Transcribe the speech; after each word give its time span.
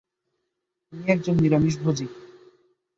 তিনি 0.93 1.03
একজন 1.11 1.35
নিরামিষভোজী। 1.35 2.07